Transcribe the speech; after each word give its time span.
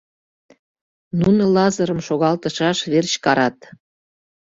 Нуно 1.19 1.43
Лазырым 1.55 1.99
шогалтышаш 2.07 2.79
верч 2.91 3.11
карат. 3.23 3.57